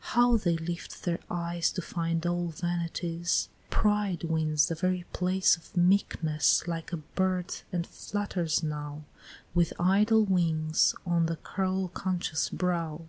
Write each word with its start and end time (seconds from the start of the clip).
How 0.00 0.36
they 0.36 0.56
lift 0.56 1.04
their 1.04 1.20
eyes 1.30 1.70
to 1.70 1.80
find 1.80 2.26
Old 2.26 2.56
vanities! 2.56 3.48
Pride 3.70 4.24
wins 4.24 4.66
the 4.66 4.74
very 4.74 5.04
place 5.12 5.54
Of 5.56 5.76
meekness, 5.76 6.66
like 6.66 6.92
a 6.92 6.96
bird, 6.96 7.54
and 7.70 7.86
flutters 7.86 8.64
now 8.64 9.04
With 9.54 9.72
idle 9.78 10.24
wings 10.24 10.96
on 11.06 11.26
the 11.26 11.36
curl 11.36 11.86
conscious 11.86 12.50
brow! 12.50 13.02